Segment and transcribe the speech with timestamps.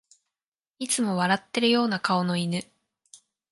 [0.79, 2.63] いつも笑ってるような顔の犬